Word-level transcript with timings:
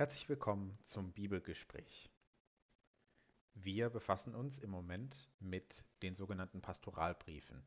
Herzlich 0.00 0.30
willkommen 0.30 0.78
zum 0.80 1.12
Bibelgespräch. 1.12 2.08
Wir 3.52 3.90
befassen 3.90 4.34
uns 4.34 4.58
im 4.58 4.70
Moment 4.70 5.28
mit 5.40 5.84
den 6.00 6.14
sogenannten 6.14 6.62
Pastoralbriefen. 6.62 7.62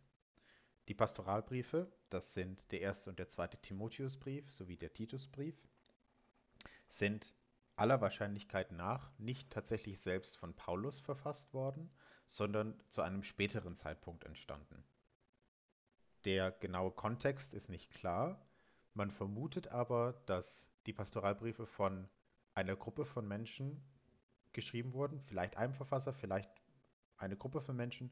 Die 0.88 0.96
Pastoralbriefe, 0.96 1.92
das 2.10 2.34
sind 2.34 2.72
der 2.72 2.82
erste 2.82 3.12
und 3.12 3.20
der 3.20 3.30
zweite 3.30 3.58
Timotheusbrief 3.58 4.50
sowie 4.50 4.78
der 4.78 4.94
Titusbrief, 4.94 5.56
sind 6.90 7.36
aller 7.76 8.02
Wahrscheinlichkeit 8.02 8.72
nach 8.72 9.12
nicht 9.20 9.52
tatsächlich 9.52 10.00
selbst 10.00 10.36
von 10.36 10.56
Paulus 10.56 11.00
verfasst 11.00 11.54
worden, 11.54 11.92
sondern 12.26 12.82
zu 12.90 13.04
einem 13.04 13.22
späteren 13.22 13.76
Zeitpunkt 13.76 14.24
entstanden. 14.24 14.84
Der 16.26 16.52
genaue 16.52 16.94
Kontext 16.94 17.54
ist 17.54 17.70
nicht 17.70 17.94
klar, 17.94 18.44
man 18.96 19.12
vermutet 19.12 19.68
aber, 19.68 20.14
dass 20.26 20.72
die 20.88 20.94
Pastoralbriefe 20.94 21.68
von 21.68 22.10
einer 22.54 22.76
Gruppe 22.76 23.06
von 23.06 23.28
Menschen 23.28 23.84
geschrieben 24.52 24.94
wurden, 24.94 25.20
vielleicht 25.22 25.58
einem 25.58 25.74
Verfasser, 25.74 26.14
vielleicht 26.14 26.50
eine 27.18 27.36
Gruppe 27.36 27.62
von 27.62 27.76
Menschen, 27.76 28.12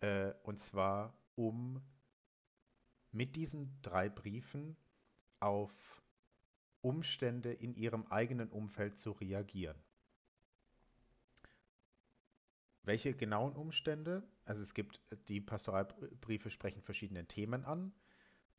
äh, 0.00 0.32
und 0.42 0.58
zwar 0.58 1.16
um 1.34 1.82
mit 3.10 3.36
diesen 3.36 3.80
drei 3.82 4.08
Briefen 4.08 4.76
auf 5.40 6.02
Umstände 6.80 7.52
in 7.52 7.74
ihrem 7.74 8.06
eigenen 8.06 8.50
Umfeld 8.50 8.98
zu 8.98 9.12
reagieren. 9.12 9.78
Welche 12.82 13.14
genauen 13.14 13.56
Umstände? 13.56 14.22
Also 14.44 14.60
es 14.60 14.74
gibt, 14.74 15.00
die 15.28 15.40
Pastoralbriefe 15.40 16.50
sprechen 16.50 16.82
verschiedene 16.82 17.26
Themen 17.26 17.64
an. 17.64 17.94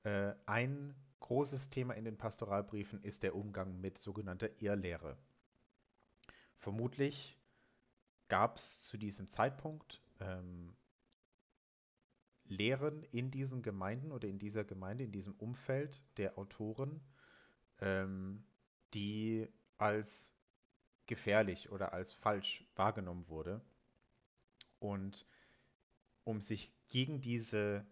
Äh, 0.04 0.34
ein 0.48 0.96
großes 1.26 1.72
Thema 1.72 1.96
in 1.96 2.06
den 2.06 2.18
Pastoralbriefen 2.18 3.02
ist 3.02 3.24
der 3.24 3.36
Umgang 3.36 3.82
mit 3.82 3.98
sogenannter 3.98 4.62
Irrlehre. 4.62 5.18
Vermutlich 6.54 7.40
gab 8.28 8.58
es 8.58 8.84
zu 8.84 8.96
diesem 8.96 9.28
Zeitpunkt 9.28 10.04
ähm, 10.20 10.76
Lehren 12.44 13.02
in 13.06 13.32
diesen 13.32 13.64
Gemeinden 13.64 14.12
oder 14.12 14.28
in 14.28 14.38
dieser 14.38 14.64
Gemeinde, 14.64 15.04
in 15.04 15.12
diesem 15.12 15.34
Umfeld 15.34 16.04
der 16.18 16.38
Autoren, 16.38 17.02
ähm, 17.82 18.46
die 18.94 19.48
als 19.80 20.32
gefährlich 21.08 21.72
oder 21.72 21.92
als 21.92 22.14
falsch 22.14 22.70
wahrgenommen 22.76 23.28
wurde. 23.30 23.62
Und 24.78 25.26
um 26.24 26.40
sich 26.40 26.72
gegen 26.88 27.20
diese 27.20 27.84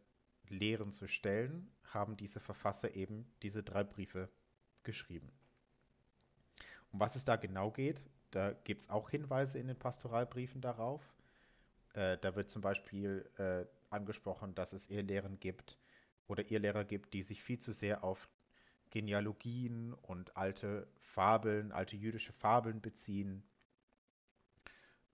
Lehren 0.49 0.91
zu 0.91 1.07
stellen, 1.07 1.71
haben 1.93 2.17
diese 2.17 2.39
Verfasser 2.39 2.95
eben 2.95 3.25
diese 3.41 3.63
drei 3.63 3.83
Briefe 3.83 4.29
geschrieben. 4.83 5.31
Um 6.91 6.99
was 6.99 7.15
es 7.15 7.25
da 7.25 7.35
genau 7.35 7.71
geht, 7.71 8.03
da 8.31 8.51
gibt 8.51 8.81
es 8.81 8.89
auch 8.89 9.09
Hinweise 9.09 9.59
in 9.59 9.67
den 9.67 9.77
Pastoralbriefen 9.77 10.61
darauf. 10.61 11.01
Äh, 11.93 12.17
da 12.19 12.35
wird 12.35 12.49
zum 12.49 12.61
Beispiel 12.61 13.29
äh, 13.37 13.65
angesprochen, 13.89 14.55
dass 14.55 14.73
es 14.73 14.89
Irrlehren 14.89 15.39
gibt 15.39 15.77
oder 16.27 16.49
Irrlehrer 16.49 16.83
gibt, 16.83 17.13
die 17.13 17.23
sich 17.23 17.43
viel 17.43 17.59
zu 17.59 17.71
sehr 17.71 18.03
auf 18.03 18.29
Genealogien 18.89 19.93
und 19.93 20.37
alte 20.37 20.87
Fabeln, 20.99 21.71
alte 21.71 21.95
jüdische 21.95 22.33
Fabeln 22.33 22.81
beziehen, 22.81 23.43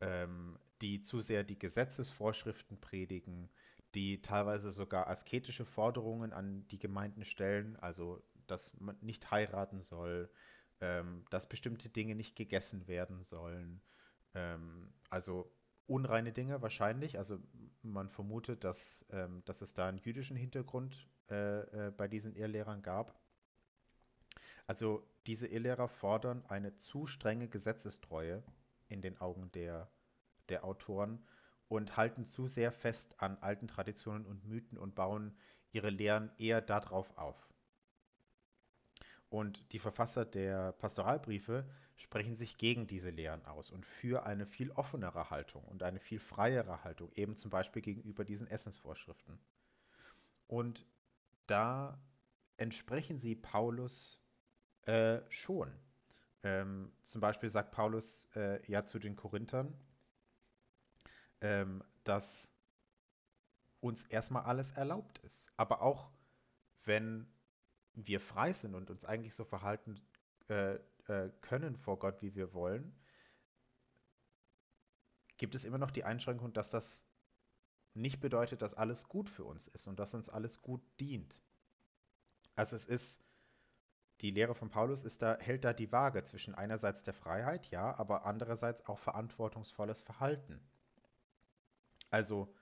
ähm, 0.01 0.59
die 0.81 1.01
zu 1.01 1.21
sehr 1.21 1.43
die 1.43 1.59
Gesetzesvorschriften 1.59 2.79
predigen, 2.79 3.49
die 3.95 4.21
teilweise 4.21 4.71
sogar 4.71 5.07
asketische 5.07 5.65
Forderungen 5.65 6.33
an 6.33 6.67
die 6.67 6.79
Gemeinden 6.79 7.25
stellen, 7.25 7.75
also 7.77 8.21
dass 8.47 8.79
man 8.79 8.97
nicht 9.01 9.31
heiraten 9.31 9.81
soll, 9.81 10.29
ähm, 10.81 11.25
dass 11.29 11.49
bestimmte 11.49 11.89
Dinge 11.89 12.15
nicht 12.15 12.35
gegessen 12.35 12.87
werden 12.87 13.23
sollen. 13.23 13.81
Ähm, 14.33 14.93
also 15.09 15.51
unreine 15.87 16.31
Dinge 16.31 16.61
wahrscheinlich. 16.61 17.17
Also 17.17 17.39
man 17.81 18.09
vermutet, 18.09 18.63
dass, 18.63 19.05
ähm, 19.11 19.43
dass 19.45 19.61
es 19.61 19.73
da 19.73 19.87
einen 19.87 19.97
jüdischen 19.97 20.37
Hintergrund 20.37 21.07
äh, 21.29 21.87
äh, 21.87 21.91
bei 21.91 22.07
diesen 22.07 22.35
Irrlehrern 22.35 22.81
gab. 22.81 23.19
Also 24.67 25.03
diese 25.25 25.47
Irrlehrer 25.47 25.87
fordern 25.87 26.45
eine 26.47 26.77
zu 26.77 27.07
strenge 27.07 27.47
Gesetzestreue 27.47 28.43
in 28.87 29.01
den 29.01 29.19
Augen 29.19 29.51
der, 29.51 29.89
der 30.49 30.63
Autoren 30.63 31.25
und 31.69 31.95
halten 31.95 32.25
zu 32.25 32.47
sehr 32.47 32.71
fest 32.71 33.15
an 33.21 33.37
alten 33.37 33.67
Traditionen 33.67 34.25
und 34.25 34.43
Mythen 34.43 34.77
und 34.77 34.95
bauen 34.95 35.37
ihre 35.71 35.89
Lehren 35.89 36.31
eher 36.37 36.61
darauf 36.61 37.17
auf. 37.17 37.47
Und 39.29 39.71
die 39.71 39.79
Verfasser 39.79 40.25
der 40.25 40.71
Pastoralbriefe 40.73 41.69
sprechen 41.95 42.35
sich 42.35 42.57
gegen 42.57 42.87
diese 42.87 43.11
Lehren 43.11 43.45
aus 43.45 43.69
und 43.69 43.85
für 43.85 44.25
eine 44.25 44.47
viel 44.47 44.71
offenere 44.71 45.29
Haltung 45.29 45.63
und 45.65 45.83
eine 45.83 45.99
viel 45.99 46.19
freiere 46.19 46.83
Haltung, 46.83 47.11
eben 47.13 47.37
zum 47.37 47.51
Beispiel 47.51 47.83
gegenüber 47.83 48.25
diesen 48.25 48.47
Essensvorschriften. 48.47 49.39
Und 50.47 50.87
da 51.45 52.01
entsprechen 52.57 53.19
sie 53.19 53.35
Paulus 53.35 54.23
äh, 54.85 55.19
schon. 55.29 55.71
Ähm, 56.41 56.91
zum 57.03 57.21
Beispiel 57.21 57.49
sagt 57.49 57.71
Paulus 57.71 58.27
äh, 58.35 58.65
ja 58.65 58.83
zu 58.83 58.97
den 58.97 59.15
Korinthern, 59.15 59.77
ähm, 61.41 61.83
dass 62.03 62.53
uns 63.81 64.05
erstmal 64.05 64.43
alles 64.43 64.71
erlaubt 64.71 65.19
ist. 65.19 65.51
Aber 65.57 65.81
auch 65.81 66.11
wenn 66.83 67.27
wir 67.93 68.19
frei 68.19 68.53
sind 68.53 68.75
und 68.75 68.89
uns 68.89 69.05
eigentlich 69.05 69.33
so 69.33 69.45
verhalten 69.45 69.99
äh, 70.49 70.75
äh, 71.07 71.31
können 71.41 71.77
vor 71.77 71.99
Gott, 71.99 72.21
wie 72.21 72.35
wir 72.35 72.53
wollen, 72.53 72.95
gibt 75.37 75.55
es 75.55 75.65
immer 75.65 75.77
noch 75.77 75.91
die 75.91 76.03
Einschränkung, 76.03 76.53
dass 76.53 76.69
das 76.69 77.05
nicht 77.93 78.19
bedeutet, 78.19 78.61
dass 78.61 78.73
alles 78.73 79.07
gut 79.07 79.29
für 79.29 79.43
uns 79.43 79.67
ist 79.67 79.87
und 79.87 79.99
dass 79.99 80.13
uns 80.13 80.29
alles 80.29 80.61
gut 80.61 80.81
dient. 80.99 81.41
Also 82.55 82.75
es 82.75 82.85
ist, 82.85 83.23
die 84.21 84.31
Lehre 84.31 84.53
von 84.53 84.69
Paulus 84.69 85.03
ist 85.03 85.21
da, 85.21 85.37
hält 85.39 85.63
da 85.63 85.73
die 85.73 85.91
Waage 85.91 86.23
zwischen 86.23 86.53
einerseits 86.55 87.03
der 87.03 87.13
Freiheit, 87.13 87.71
ja, 87.71 87.97
aber 87.97 88.25
andererseits 88.25 88.85
auch 88.85 88.99
verantwortungsvolles 88.99 90.01
Verhalten. 90.01 90.61
Also 92.09 92.53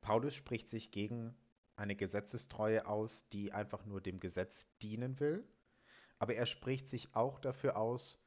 Paulus 0.00 0.34
spricht 0.34 0.68
sich 0.68 0.90
gegen 0.90 1.36
eine 1.76 1.96
Gesetzestreue 1.96 2.86
aus, 2.86 3.28
die 3.28 3.52
einfach 3.52 3.84
nur 3.84 4.00
dem 4.00 4.20
Gesetz 4.20 4.68
dienen 4.82 5.18
will, 5.20 5.46
aber 6.18 6.34
er 6.34 6.46
spricht 6.46 6.88
sich 6.88 7.14
auch 7.14 7.38
dafür 7.38 7.76
aus, 7.76 8.22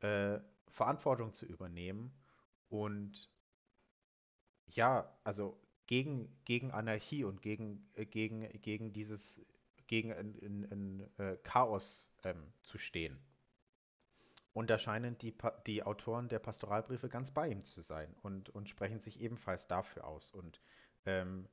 äh, 0.00 0.40
Verantwortung 0.68 1.32
zu 1.32 1.46
übernehmen 1.46 2.12
und 2.68 3.30
ja, 4.66 5.18
also 5.24 5.60
gegen, 5.86 6.40
gegen 6.44 6.70
Anarchie 6.70 7.24
und 7.24 7.42
gegen, 7.42 7.90
äh, 7.94 8.06
gegen, 8.06 8.48
gegen 8.60 8.92
dieses, 8.92 9.44
gegen 9.88 10.12
ein, 10.12 10.38
ein, 10.40 10.64
ein 10.70 11.18
äh, 11.18 11.36
Chaos 11.42 12.12
ähm, 12.22 12.52
zu 12.62 12.78
stehen. 12.78 13.18
Und 14.52 14.68
da 14.70 14.78
scheinen 14.78 15.16
die, 15.18 15.34
die 15.66 15.82
Autoren 15.84 16.28
der 16.28 16.40
Pastoralbriefe 16.40 17.08
ganz 17.08 17.30
bei 17.30 17.48
ihm 17.48 17.64
zu 17.64 17.82
sein 17.82 18.14
und, 18.22 18.48
und 18.50 18.68
sprechen 18.68 19.00
sich 19.00 19.20
ebenfalls 19.20 19.68
dafür 19.68 20.06
aus 20.06 20.32
und 20.32 20.60
ähm, 21.06 21.48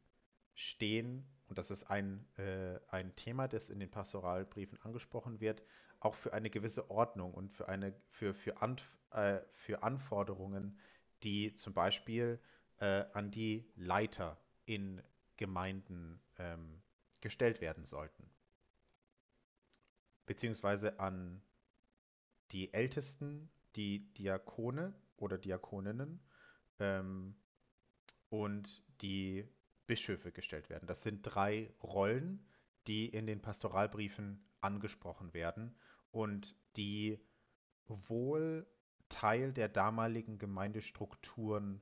stehen, 0.55 1.27
und 1.47 1.59
das 1.59 1.69
ist 1.69 1.83
ein, 1.83 2.27
äh, 2.37 2.79
ein 2.89 3.15
Thema, 3.15 3.47
das 3.47 3.69
in 3.69 3.79
den 3.79 3.91
Pastoralbriefen 3.91 4.81
angesprochen 4.81 5.39
wird, 5.39 5.63
auch 5.99 6.15
für 6.15 6.33
eine 6.33 6.49
gewisse 6.49 6.89
Ordnung 6.89 7.33
und 7.33 7.51
für, 7.51 7.69
eine, 7.69 7.93
für, 8.09 8.33
für, 8.33 8.61
Anf 8.61 8.97
äh, 9.11 9.39
für 9.53 9.83
Anforderungen, 9.83 10.79
die 11.23 11.53
zum 11.53 11.73
Beispiel 11.73 12.39
äh, 12.79 13.05
an 13.13 13.31
die 13.31 13.71
Leiter 13.75 14.37
in 14.65 15.01
Gemeinden 15.37 16.19
ähm, 16.37 16.81
gestellt 17.21 17.61
werden 17.61 17.85
sollten. 17.85 18.29
Beziehungsweise 20.25 20.99
an 20.99 21.41
die 22.51 22.73
Ältesten, 22.73 23.49
die 23.75 24.13
Diakone 24.13 24.93
oder 25.17 25.37
Diakoninnen 25.37 26.19
ähm, 26.79 27.35
und 28.29 28.83
die 29.01 29.47
Bischöfe 29.85 30.31
gestellt 30.31 30.69
werden. 30.69 30.87
Das 30.87 31.03
sind 31.03 31.21
drei 31.23 31.73
Rollen, 31.81 32.45
die 32.87 33.07
in 33.07 33.27
den 33.27 33.41
Pastoralbriefen 33.41 34.45
angesprochen 34.61 35.33
werden 35.33 35.75
und 36.11 36.55
die 36.75 37.19
wohl 37.87 38.67
Teil 39.09 39.53
der 39.53 39.69
damaligen 39.69 40.37
Gemeindestrukturen 40.37 41.81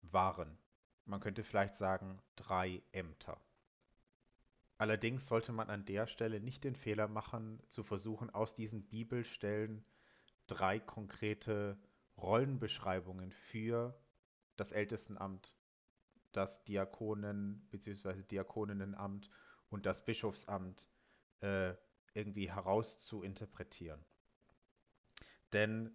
waren. 0.00 0.58
Man 1.04 1.20
könnte 1.20 1.44
vielleicht 1.44 1.74
sagen 1.74 2.22
drei 2.36 2.82
Ämter. 2.92 3.40
Allerdings 4.78 5.26
sollte 5.26 5.52
man 5.52 5.68
an 5.68 5.84
der 5.84 6.06
Stelle 6.06 6.40
nicht 6.40 6.64
den 6.64 6.74
Fehler 6.74 7.06
machen, 7.06 7.62
zu 7.68 7.84
versuchen, 7.84 8.30
aus 8.30 8.54
diesen 8.54 8.88
Bibelstellen 8.88 9.84
drei 10.46 10.78
konkrete 10.80 11.78
Rollenbeschreibungen 12.16 13.32
für 13.32 13.98
das 14.56 14.72
Ältestenamt, 14.72 15.54
das 16.32 16.64
Diakonen- 16.64 17.68
bzw. 17.70 18.22
Diakoninnenamt 18.22 19.30
und 19.70 19.86
das 19.86 20.04
Bischofsamt 20.04 20.88
äh, 21.40 21.74
irgendwie 22.14 22.50
herauszuinterpretieren. 22.50 24.04
denn 25.52 25.90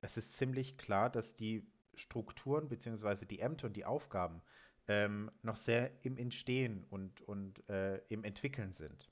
es 0.00 0.16
ist 0.16 0.36
ziemlich 0.36 0.76
klar, 0.76 1.10
dass 1.10 1.36
die 1.36 1.66
Strukturen 1.94 2.68
bzw. 2.68 3.26
die 3.26 3.40
Ämter 3.40 3.68
und 3.68 3.76
die 3.76 3.84
Aufgaben 3.84 4.42
ähm, 4.88 5.30
noch 5.42 5.56
sehr 5.56 6.04
im 6.04 6.16
Entstehen 6.16 6.84
und, 6.90 7.20
und 7.22 7.68
äh, 7.68 7.98
im 8.08 8.24
Entwickeln 8.24 8.72
sind. 8.72 9.10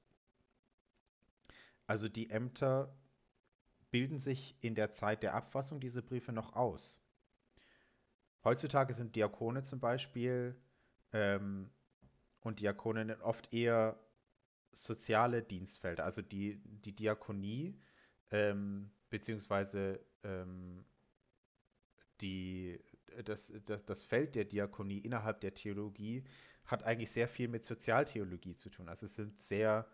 Also 1.86 2.08
die 2.08 2.30
Ämter 2.30 2.96
bilden 3.90 4.18
sich 4.18 4.56
in 4.60 4.74
der 4.74 4.90
Zeit 4.90 5.22
der 5.22 5.34
Abfassung 5.34 5.80
dieser 5.80 6.02
Briefe 6.02 6.32
noch 6.32 6.54
aus. 6.54 7.00
Heutzutage 8.44 8.94
sind 8.94 9.16
Diakone 9.16 9.62
zum 9.62 9.80
Beispiel 9.80 10.56
ähm, 11.12 11.70
und 12.40 12.60
Diakoninnen 12.60 13.20
oft 13.20 13.52
eher 13.52 13.98
soziale 14.72 15.42
Dienstfelder. 15.42 16.04
Also 16.04 16.22
die, 16.22 16.62
die 16.64 16.94
Diakonie 16.94 17.78
ähm, 18.30 18.90
beziehungsweise 19.10 20.00
ähm, 20.22 20.84
das, 23.24 23.52
das, 23.64 23.84
das 23.84 24.02
Feld 24.02 24.34
der 24.34 24.44
Diakonie 24.44 24.98
innerhalb 24.98 25.40
der 25.40 25.54
Theologie 25.54 26.24
hat 26.66 26.84
eigentlich 26.84 27.10
sehr 27.10 27.28
viel 27.28 27.48
mit 27.48 27.64
Sozialtheologie 27.64 28.54
zu 28.54 28.70
tun. 28.70 28.88
Also 28.88 29.06
es 29.06 29.14
sind 29.14 29.38
sehr, 29.38 29.86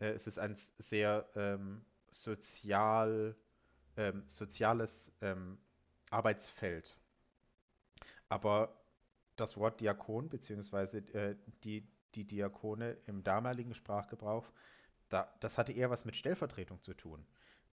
äh, 0.00 0.10
es 0.10 0.26
ist 0.26 0.38
ein 0.38 0.56
sehr 0.78 1.28
ähm, 1.34 1.84
sozial, 2.10 3.36
ähm, 3.96 4.22
soziales 4.26 5.12
ähm, 5.20 5.58
Arbeitsfeld. 6.10 6.96
Aber 8.28 8.78
das 9.36 9.56
Wort 9.56 9.80
Diakon 9.80 10.28
beziehungsweise 10.28 10.98
äh, 11.14 11.36
die, 11.64 11.88
die 12.14 12.26
Diakone 12.26 12.96
im 13.06 13.22
damaligen 13.22 13.74
Sprachgebrauch, 13.74 14.50
da, 15.08 15.26
das 15.40 15.58
hatte 15.58 15.72
eher 15.72 15.90
was 15.90 16.04
mit 16.04 16.16
Stellvertretung 16.16 16.82
zu 16.82 16.94
tun. 16.94 17.26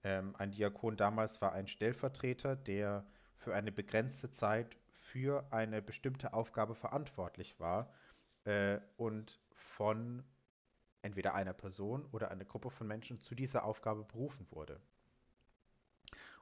Ähm, 0.03 0.35
ein 0.37 0.51
Diakon 0.51 0.95
damals 0.97 1.41
war 1.41 1.53
ein 1.53 1.67
Stellvertreter, 1.67 2.55
der 2.55 3.05
für 3.33 3.53
eine 3.53 3.71
begrenzte 3.71 4.29
Zeit 4.31 4.77
für 4.91 5.51
eine 5.51 5.81
bestimmte 5.81 6.33
Aufgabe 6.33 6.75
verantwortlich 6.75 7.59
war 7.59 7.91
äh, 8.45 8.79
und 8.95 9.39
von 9.53 10.23
entweder 11.05 11.35
einer 11.35 11.53
Person 11.53 12.05
oder 12.11 12.31
einer 12.31 12.45
Gruppe 12.45 12.71
von 12.71 12.87
Menschen 12.87 13.19
zu 13.19 13.35
dieser 13.35 13.63
Aufgabe 13.63 14.03
berufen 14.03 14.47
wurde. 14.49 14.81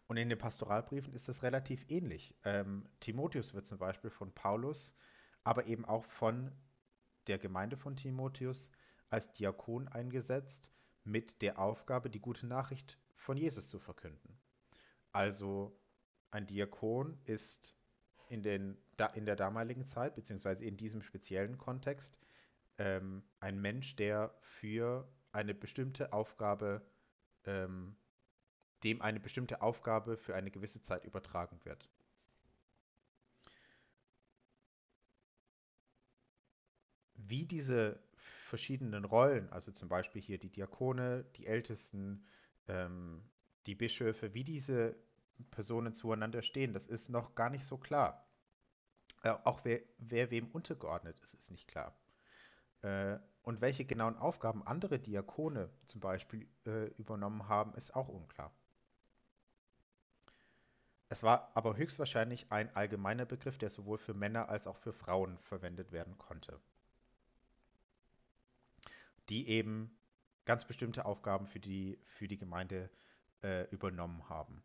Und 0.07 0.18
in 0.18 0.30
den 0.30 0.38
Pastoralbriefen 0.38 1.13
ist 1.13 1.27
das 1.27 1.44
relativ 1.44 1.89
ähnlich. 1.89 2.33
Ähm, 2.44 2.88
Timotheus 3.00 3.54
wird 3.54 3.68
zum 3.68 3.77
Beispiel 3.77 4.10
von 4.10 4.33
Paulus, 4.33 4.95
aber 5.44 5.65
eben 5.65 5.86
auch 5.86 6.06
von 6.06 6.51
der 7.27 7.39
Gemeinde 7.39 7.77
von 7.77 7.95
Timotheus 7.95 8.71
als 9.10 9.31
Diakon 9.33 9.88
eingesetzt 9.88 10.71
mit 11.04 11.42
der 11.42 11.60
Aufgabe, 11.60 12.10
die 12.10 12.21
gute 12.21 12.48
Nachricht 12.48 13.00
von 13.15 13.38
Jesus 13.38 13.69
zu 13.69 13.80
verkünden. 13.80 14.39
Also 15.12 15.77
ein 16.31 16.48
Diakon 16.48 17.18
ist 17.25 17.75
in, 18.30 18.42
den, 18.42 18.77
in 19.13 19.25
der 19.25 19.36
damaligen 19.36 19.86
Zeit, 19.86 20.15
beziehungsweise 20.15 20.65
in 20.65 20.77
diesem 20.77 21.01
speziellen 21.01 21.57
Kontext, 21.57 22.18
ähm, 22.78 23.24
ein 23.40 23.62
Mensch, 23.62 23.96
der 23.96 24.36
für 24.42 25.08
eine 25.31 25.54
bestimmte 25.54 26.14
Aufgabe, 26.14 26.81
ähm, 27.46 27.96
dem 28.84 29.02
eine 29.02 29.20
bestimmte 29.20 29.62
Aufgabe 29.62 30.18
für 30.18 30.36
eine 30.36 30.52
gewisse 30.52 30.81
Zeit 30.81 31.06
übertragen 31.06 31.60
wird. 31.64 31.90
Wie 37.16 37.46
diese 37.46 38.04
verschiedenen 38.16 39.06
Rollen, 39.06 39.50
also 39.52 39.72
zum 39.72 39.88
Beispiel 39.88 40.22
hier 40.22 40.38
die 40.38 40.52
Diakone, 40.52 41.24
die 41.36 41.48
Ältesten, 41.48 42.25
ähm, 42.68 43.24
die 43.66 43.75
Bischöfe, 43.75 44.34
wie 44.34 44.44
diese 44.44 44.96
Personen 45.52 45.94
zueinander 45.94 46.42
stehen, 46.42 46.74
das 46.74 46.88
ist 46.88 47.10
noch 47.10 47.36
gar 47.36 47.50
nicht 47.50 47.66
so 47.66 47.78
klar. 47.78 48.28
Äh, 49.24 49.30
auch 49.30 49.64
wer, 49.64 49.81
wer, 49.98 50.31
wem 50.31 50.48
untergeordnet 50.52 51.20
ist, 51.22 51.34
ist 51.34 51.52
nicht 51.52 51.68
klar. 51.68 51.98
Äh, 52.83 53.18
und 53.41 53.62
welche 53.62 53.85
genauen 53.85 54.18
Aufgaben 54.18 54.65
andere 54.65 55.00
Diakone 55.00 55.69
zum 55.85 56.00
Beispiel 56.00 56.47
äh, 56.65 56.88
übernommen 56.97 57.50
haben, 57.50 57.74
ist 57.75 57.95
auch 57.95 58.07
unklar. 58.07 58.53
Es 61.09 61.24
war 61.24 61.51
aber 61.53 61.77
höchstwahrscheinlich 61.77 62.51
ein 62.51 62.75
allgemeiner 62.75 63.25
Begriff, 63.25 63.57
der 63.57 63.69
sowohl 63.69 63.97
für 63.97 64.13
Männer 64.13 64.50
als 64.50 64.68
auch 64.68 64.77
für 64.77 64.94
Frauen 64.94 65.38
verwendet 65.39 65.91
werden 65.91 66.18
konnte, 66.18 66.59
die 69.29 69.47
eben 69.47 69.95
ganz 70.45 70.65
bestimmte 70.65 71.06
Aufgaben 71.06 71.45
für 71.45 71.59
die, 71.59 72.00
für 72.03 72.27
die 72.27 72.38
Gemeinde 72.38 72.89
äh, 73.44 73.69
übernommen 73.69 74.27
haben. 74.27 74.63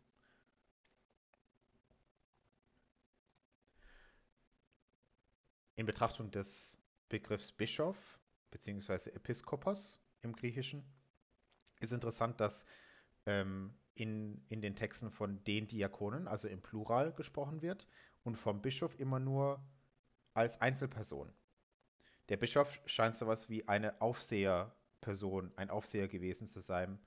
In 5.75 5.85
Betrachtung 5.85 6.31
des 6.31 6.78
Begriffs 7.09 7.51
Bischof 7.51 8.19
bzw. 8.51 9.09
Episkopos 9.11 10.01
im 10.21 10.33
Griechischen 10.33 10.83
ist 11.79 11.93
interessant, 11.93 12.39
dass 12.39 12.65
ähm, 13.25 13.73
in, 13.95 14.43
in 14.49 14.61
den 14.61 14.75
Texten 14.75 15.11
von 15.11 15.43
den 15.43 15.67
Diakonen, 15.67 16.27
also 16.27 16.47
im 16.47 16.61
Plural, 16.61 17.11
gesprochen 17.13 17.61
wird 17.61 17.87
und 18.23 18.35
vom 18.35 18.61
Bischof 18.61 18.97
immer 18.99 19.19
nur 19.19 19.61
als 20.33 20.61
Einzelperson. 20.61 21.33
Der 22.29 22.37
Bischof 22.37 22.79
scheint 22.85 23.15
sowas 23.15 23.49
wie 23.49 23.67
eine 23.67 24.01
Aufseherperson, 24.01 25.51
ein 25.55 25.69
Aufseher 25.69 26.07
gewesen 26.07 26.47
zu 26.47 26.59
sein. 26.59 26.99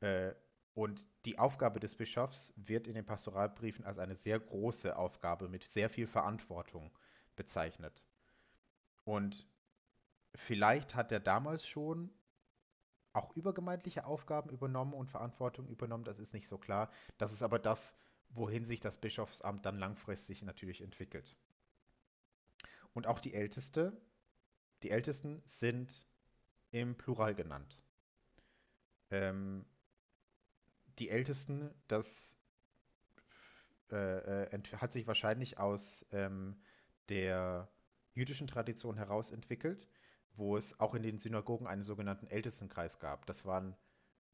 Äh, 0.00 0.32
und 0.74 1.08
die 1.26 1.38
Aufgabe 1.38 1.80
des 1.80 1.96
Bischofs 1.96 2.54
wird 2.56 2.86
in 2.86 2.94
den 2.94 3.04
Pastoralbriefen 3.04 3.84
als 3.84 3.98
eine 3.98 4.14
sehr 4.14 4.38
große 4.38 4.96
Aufgabe 4.96 5.48
mit 5.48 5.64
sehr 5.64 5.90
viel 5.90 6.06
Verantwortung 6.06 6.96
bezeichnet. 7.34 8.06
Und 9.10 9.44
vielleicht 10.36 10.94
hat 10.94 11.10
er 11.10 11.18
damals 11.18 11.66
schon 11.66 12.14
auch 13.12 13.34
übergemeindliche 13.34 14.04
Aufgaben 14.04 14.50
übernommen 14.50 14.94
und 14.94 15.10
Verantwortung 15.10 15.66
übernommen, 15.66 16.04
das 16.04 16.20
ist 16.20 16.32
nicht 16.32 16.46
so 16.46 16.58
klar. 16.58 16.92
Das 17.18 17.32
ist 17.32 17.42
aber 17.42 17.58
das, 17.58 17.96
wohin 18.28 18.64
sich 18.64 18.78
das 18.78 18.98
Bischofsamt 18.98 19.66
dann 19.66 19.80
langfristig 19.80 20.44
natürlich 20.44 20.80
entwickelt. 20.80 21.36
Und 22.94 23.08
auch 23.08 23.18
die 23.18 23.34
Älteste, 23.34 24.00
die 24.84 24.92
Ältesten 24.92 25.42
sind 25.44 26.06
im 26.70 26.96
Plural 26.96 27.34
genannt. 27.34 27.82
Ähm, 29.10 29.66
die 31.00 31.10
Ältesten, 31.10 31.74
das 31.88 32.38
äh, 33.90 34.44
äh 34.54 34.62
hat 34.76 34.92
sich 34.92 35.08
wahrscheinlich 35.08 35.58
aus 35.58 36.06
ähm, 36.12 36.62
der 37.08 37.68
jüdischen 38.14 38.46
Tradition 38.46 38.96
heraus 38.96 39.30
entwickelt 39.30 39.88
wo 40.36 40.56
es 40.56 40.78
auch 40.80 40.94
in 40.94 41.02
den 41.02 41.18
Synagogen 41.18 41.66
einen 41.66 41.82
sogenannten 41.82 42.26
Ältestenkreis 42.26 42.98
gab. 42.98 43.26
Das 43.26 43.44
waren 43.44 43.76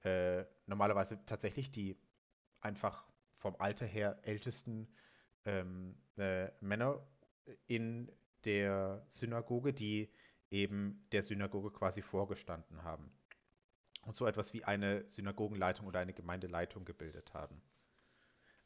äh, 0.03 0.45
normalerweise 0.67 1.25
tatsächlich 1.27 1.71
die 1.71 1.97
einfach 2.61 3.07
vom 3.35 3.57
Alter 3.59 3.87
her 3.87 4.19
ältesten 4.23 4.89
ähm, 5.45 5.97
äh, 6.17 6.51
Männer 6.61 7.07
in 7.67 8.11
der 8.45 9.05
Synagoge, 9.09 9.73
die 9.73 10.11
eben 10.51 11.07
der 11.13 11.23
Synagoge 11.23 11.71
quasi 11.71 12.03
vorgestanden 12.03 12.83
haben 12.83 13.13
und 14.03 14.15
so 14.15 14.27
etwas 14.27 14.55
wie 14.55 14.65
eine 14.65 15.09
Synagogenleitung 15.09 15.87
oder 15.87 16.01
eine 16.01 16.13
Gemeindeleitung 16.13 16.85
gebildet 16.85 17.35
haben. 17.35 17.61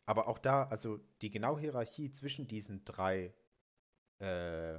Aber 0.04 0.28
auch 0.28 0.38
da, 0.38 0.64
also 0.64 0.98
die 1.22 1.30
genaue 1.30 1.60
Hierarchie 1.60 2.10
zwischen 2.10 2.48
diesen 2.48 2.84
drei 2.84 3.32
äh, 4.18 4.78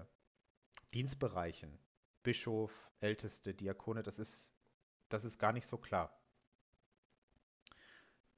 Dienstbereichen 0.94 1.80
Bischof, 2.24 2.92
Älteste, 3.00 3.54
Diakone, 3.54 4.04
das 4.04 4.20
ist, 4.20 4.54
das 5.10 5.24
ist 5.26 5.40
gar 5.40 5.54
nicht 5.54 5.66
so 5.66 5.78
klar. 5.78 6.16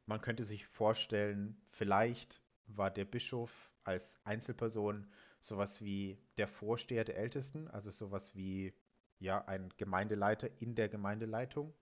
Man 0.05 0.21
könnte 0.21 0.43
sich 0.43 0.65
vorstellen, 0.65 1.61
vielleicht 1.69 2.41
war 2.67 2.91
der 2.91 3.05
Bischof 3.05 3.71
als 3.83 4.19
Einzelperson 4.23 5.11
sowas 5.39 5.81
wie 5.81 6.17
der 6.37 6.47
Vorsteher 6.47 7.03
der 7.03 7.17
Ältesten, 7.17 7.67
also 7.67 7.91
sowas 7.91 8.35
wie 8.35 8.73
ja 9.19 9.45
ein 9.45 9.69
Gemeindeleiter 9.77 10.49
in 10.61 10.75
der 10.75 10.89
Gemeindeleitung. 10.89 11.73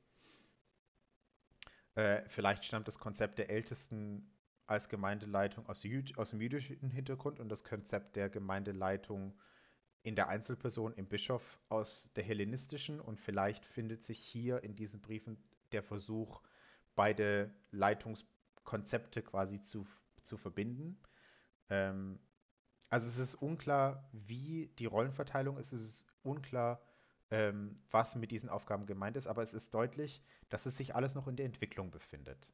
Äh, 1.95 2.23
vielleicht 2.27 2.65
stammt 2.65 2.87
das 2.87 2.99
Konzept 2.99 3.37
der 3.37 3.49
Ältesten 3.49 4.31
als 4.65 4.89
Gemeindeleitung 4.89 5.67
aus, 5.67 5.83
aus, 6.15 6.29
dem 6.29 6.41
jüdischen 6.41 6.89
Hintergrund 6.89 7.39
und 7.39 7.49
das 7.49 7.63
Konzept 7.63 8.15
der 8.15 8.29
Gemeindeleitung 8.29 9.37
in 10.03 10.15
der 10.15 10.29
Einzelperson 10.29 10.93
im 10.93 11.08
Bischof 11.08 11.60
aus 11.70 12.10
der 12.15 12.24
hellenistischen 12.24 13.00
und 13.00 13.20
vielleicht 13.20 13.65
findet 13.65 14.03
sich 14.03 14.20
hier 14.20 14.63
in 14.63 14.75
diesen 14.75 15.01
Briefen 15.01 15.38
der 15.72 15.84
Versuch, 15.84 16.41
beide 16.96 17.53
Leitungskonzepte 17.72 19.22
quasi 19.22 19.62
zu, 19.62 19.86
zu 20.24 20.38
verbinden. 20.38 21.00
Ähm, 21.70 22.20
also 22.89 23.08
es 23.08 23.17
ist 23.17 23.36
unklar, 23.36 24.10
wie 24.12 24.67
die 24.79 24.86
Rollenverteilung 24.86 25.58
ist, 25.58 25.72
es 25.72 25.81
ist 25.81 26.08
unklar, 26.24 26.81
ähm, 27.29 27.79
was 27.89 28.15
mit 28.15 28.31
diesen 28.31 28.50
Aufgaben 28.50 28.86
gemeint 28.86 29.15
ist, 29.15 29.27
aber 29.27 29.43
es 29.43 29.53
ist 29.53 29.74
deutlich, 29.74 30.22
dass 30.50 30.65
es 30.65 30.77
sich 30.77 30.96
alles 30.96 31.15
noch 31.15 31.27
in 31.27 31.38
der 31.38 31.46
Entwicklung 31.46 31.91
befindet. 31.91 32.53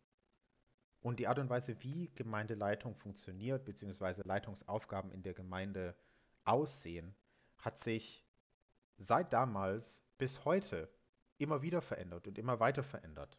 Und 1.02 1.20
die 1.20 1.28
Art 1.28 1.40
und 1.40 1.50
Weise, 1.50 1.82
wie 1.82 2.12
Gemeindeleitung 2.14 2.94
funktioniert, 2.96 3.66
beziehungsweise 3.66 4.24
Leitungsaufgaben 4.24 5.12
in 5.12 5.24
der 5.24 5.34
Gemeinde 5.34 5.96
aussehen, 6.44 7.16
hat 7.68 7.78
sich 7.78 8.26
seit 8.98 9.34
damals 9.34 10.02
bis 10.18 10.46
heute 10.46 10.90
immer 11.38 11.62
wieder 11.62 11.82
verändert 11.82 12.26
und 12.26 12.38
immer 12.38 12.62
weiter 12.62 12.82
verändert. 12.82 13.38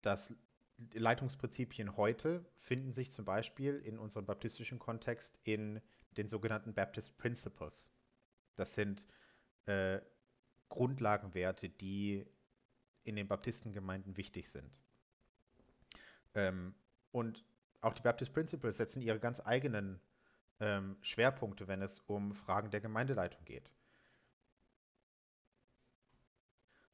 Das 0.00 0.34
Leitungsprinzipien 0.94 1.96
heute 1.96 2.44
finden 2.56 2.92
sich 2.92 3.12
zum 3.12 3.24
Beispiel 3.24 3.76
in 3.84 4.00
unserem 4.00 4.26
baptistischen 4.26 4.80
Kontext 4.80 5.38
in 5.44 5.80
den 6.16 6.26
sogenannten 6.26 6.74
Baptist 6.74 7.16
Principles. 7.18 7.92
Das 8.56 8.74
sind 8.74 9.06
äh, 9.66 10.00
Grundlagenwerte, 10.70 11.68
die 11.68 12.26
in 13.04 13.14
den 13.14 13.28
Baptistengemeinden 13.28 14.16
wichtig 14.16 14.48
sind. 14.48 14.80
Ähm, 16.34 16.74
und 17.12 17.44
auch 17.80 17.94
die 17.94 18.02
Baptist 18.02 18.34
Principles 18.34 18.78
setzen 18.78 19.02
ihre 19.02 19.20
ganz 19.20 19.40
eigenen 19.40 20.00
ähm, 20.62 20.96
Schwerpunkte, 21.02 21.66
wenn 21.66 21.82
es 21.82 21.98
um 21.98 22.34
Fragen 22.34 22.70
der 22.70 22.80
Gemeindeleitung 22.80 23.44
geht. 23.44 23.74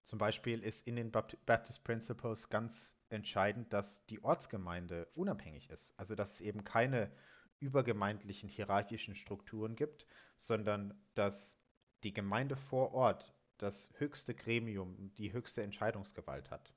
Zum 0.02 0.18
Beispiel 0.18 0.62
ist 0.62 0.86
in 0.86 0.96
den 0.96 1.12
Baptist 1.12 1.84
Principles 1.84 2.48
ganz 2.48 2.96
entscheidend, 3.10 3.74
dass 3.74 4.06
die 4.06 4.24
Ortsgemeinde 4.24 5.06
unabhängig 5.14 5.68
ist. 5.68 5.92
Also 5.98 6.14
dass 6.14 6.34
es 6.34 6.40
eben 6.40 6.64
keine 6.64 7.12
übergemeindlichen 7.60 8.48
hierarchischen 8.48 9.14
Strukturen 9.14 9.76
gibt, 9.76 10.06
sondern 10.36 10.98
dass 11.12 11.60
die 12.04 12.14
Gemeinde 12.14 12.56
vor 12.56 12.94
Ort 12.94 13.34
das 13.58 13.90
höchste 13.98 14.34
Gremium, 14.34 15.12
die 15.16 15.34
höchste 15.34 15.62
Entscheidungsgewalt 15.62 16.50
hat. 16.50 16.72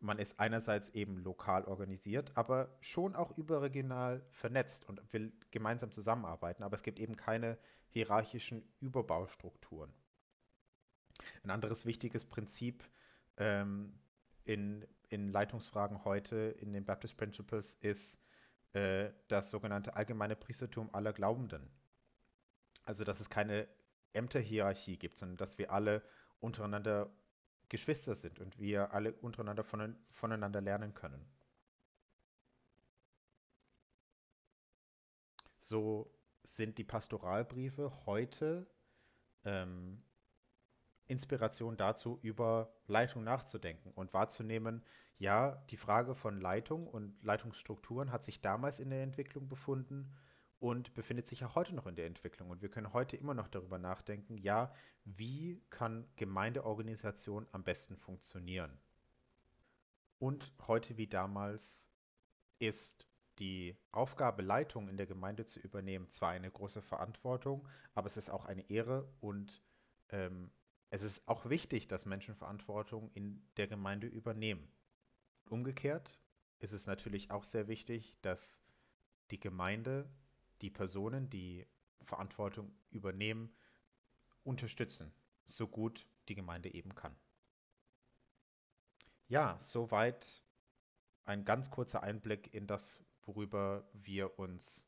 Man 0.00 0.18
ist 0.18 0.38
einerseits 0.38 0.90
eben 0.90 1.18
lokal 1.18 1.64
organisiert, 1.64 2.36
aber 2.36 2.76
schon 2.80 3.16
auch 3.16 3.36
überregional 3.36 4.24
vernetzt 4.30 4.88
und 4.88 5.00
will 5.12 5.32
gemeinsam 5.50 5.90
zusammenarbeiten, 5.90 6.62
aber 6.62 6.76
es 6.76 6.82
gibt 6.82 7.00
eben 7.00 7.16
keine 7.16 7.58
hierarchischen 7.88 8.62
Überbaustrukturen. 8.80 9.92
Ein 11.42 11.50
anderes 11.50 11.84
wichtiges 11.84 12.24
Prinzip 12.24 12.84
ähm, 13.38 13.98
in, 14.44 14.86
in 15.08 15.30
Leitungsfragen 15.30 16.04
heute 16.04 16.36
in 16.36 16.72
den 16.72 16.84
Baptist 16.84 17.16
Principles 17.16 17.74
ist 17.80 18.20
äh, 18.72 19.10
das 19.26 19.50
sogenannte 19.50 19.96
allgemeine 19.96 20.36
Priestertum 20.36 20.94
aller 20.94 21.12
Glaubenden. 21.12 21.68
Also, 22.84 23.04
dass 23.04 23.20
es 23.20 23.30
keine 23.30 23.68
Ämterhierarchie 24.12 24.96
gibt, 24.96 25.18
sondern 25.18 25.36
dass 25.36 25.58
wir 25.58 25.72
alle 25.72 26.02
untereinander 26.40 27.10
Geschwister 27.68 28.14
sind 28.14 28.40
und 28.40 28.58
wir 28.58 28.92
alle 28.92 29.12
untereinander 29.12 29.64
von, 29.64 29.96
voneinander 30.10 30.60
lernen 30.60 30.94
können. 30.94 31.24
So 35.58 36.10
sind 36.42 36.78
die 36.78 36.84
Pastoralbriefe 36.84 37.92
heute 38.06 38.66
ähm, 39.44 40.02
Inspiration 41.06 41.76
dazu, 41.76 42.18
über 42.22 42.72
Leitung 42.86 43.24
nachzudenken 43.24 43.90
und 43.92 44.12
wahrzunehmen, 44.14 44.84
ja, 45.18 45.56
die 45.70 45.76
Frage 45.76 46.14
von 46.14 46.40
Leitung 46.40 46.86
und 46.86 47.22
Leitungsstrukturen 47.24 48.12
hat 48.12 48.24
sich 48.24 48.40
damals 48.40 48.78
in 48.78 48.90
der 48.90 49.02
Entwicklung 49.02 49.48
befunden 49.48 50.14
und 50.60 50.94
befindet 50.94 51.26
sich 51.28 51.40
ja 51.40 51.54
heute 51.54 51.74
noch 51.74 51.86
in 51.86 51.94
der 51.94 52.06
Entwicklung. 52.06 52.50
Und 52.50 52.62
wir 52.62 52.70
können 52.70 52.92
heute 52.92 53.16
immer 53.16 53.34
noch 53.34 53.48
darüber 53.48 53.78
nachdenken, 53.78 54.36
ja, 54.38 54.72
wie 55.04 55.62
kann 55.70 56.06
Gemeindeorganisation 56.16 57.46
am 57.52 57.62
besten 57.62 57.96
funktionieren? 57.96 58.78
Und 60.18 60.52
heute 60.66 60.96
wie 60.96 61.06
damals 61.06 61.88
ist 62.58 63.06
die 63.38 63.76
Aufgabe, 63.92 64.42
Leitung 64.42 64.88
in 64.88 64.96
der 64.96 65.06
Gemeinde 65.06 65.44
zu 65.44 65.60
übernehmen, 65.60 66.10
zwar 66.10 66.30
eine 66.30 66.50
große 66.50 66.82
Verantwortung, 66.82 67.68
aber 67.94 68.06
es 68.06 68.16
ist 68.16 68.30
auch 68.30 68.44
eine 68.44 68.68
Ehre 68.68 69.08
und 69.20 69.62
ähm, 70.08 70.50
es 70.90 71.02
ist 71.02 71.28
auch 71.28 71.48
wichtig, 71.48 71.86
dass 71.86 72.06
Menschen 72.06 72.34
Verantwortung 72.34 73.10
in 73.12 73.46
der 73.56 73.68
Gemeinde 73.68 74.08
übernehmen. 74.08 74.68
Umgekehrt 75.48 76.18
ist 76.58 76.72
es 76.72 76.86
natürlich 76.86 77.30
auch 77.30 77.44
sehr 77.44 77.68
wichtig, 77.68 78.16
dass 78.22 78.60
die 79.30 79.38
Gemeinde 79.38 80.10
die 80.60 80.70
Personen, 80.70 81.30
die 81.30 81.66
Verantwortung 82.02 82.72
übernehmen, 82.90 83.54
unterstützen, 84.44 85.12
so 85.44 85.66
gut 85.68 86.06
die 86.28 86.34
Gemeinde 86.34 86.72
eben 86.72 86.94
kann. 86.94 87.16
Ja, 89.28 89.58
soweit 89.58 90.42
ein 91.24 91.44
ganz 91.44 91.70
kurzer 91.70 92.02
Einblick 92.02 92.54
in 92.54 92.66
das, 92.66 93.04
worüber 93.22 93.86
wir 93.92 94.38
uns 94.38 94.86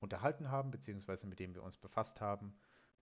unterhalten 0.00 0.50
haben, 0.50 0.70
beziehungsweise 0.70 1.26
mit 1.26 1.40
dem 1.40 1.54
wir 1.54 1.62
uns 1.62 1.78
befasst 1.78 2.20
haben. 2.20 2.58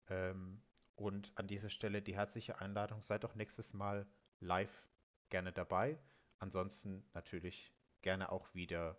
Ähm, 0.08 0.60
und 0.96 1.32
an 1.36 1.46
dieser 1.46 1.70
Stelle 1.70 2.02
die 2.02 2.16
herzliche 2.16 2.60
Einladung, 2.60 3.00
seid 3.02 3.24
doch 3.24 3.34
nächstes 3.34 3.72
Mal 3.74 4.06
live 4.40 4.88
gerne 5.28 5.52
dabei. 5.52 5.98
Ansonsten 6.38 7.08
natürlich 7.14 7.72
gerne 8.02 8.30
auch 8.32 8.52
wieder, 8.54 8.98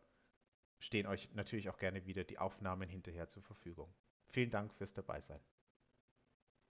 stehen 0.84 1.08
euch 1.08 1.30
natürlich 1.34 1.70
auch 1.70 1.78
gerne 1.78 2.06
wieder 2.06 2.24
die 2.24 2.38
Aufnahmen 2.38 2.90
hinterher 2.90 3.28
zur 3.28 3.42
Verfügung. 3.42 3.94
Vielen 4.28 4.50
Dank 4.50 4.74
fürs 4.74 4.94
Dabeisein. 4.94 5.40